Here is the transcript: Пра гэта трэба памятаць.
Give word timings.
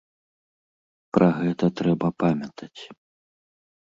Пра 1.17 1.27
гэта 1.41 1.65
трэба 1.81 2.07
памятаць. 2.23 2.81